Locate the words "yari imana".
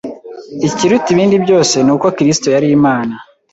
2.55-3.13